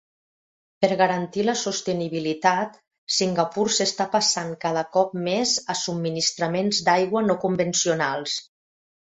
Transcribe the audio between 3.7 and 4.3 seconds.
s'està